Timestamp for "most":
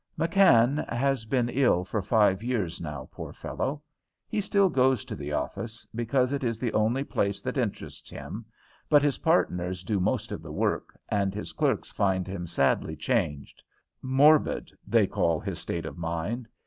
9.99-10.31